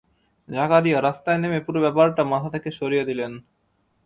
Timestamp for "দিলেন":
3.09-3.31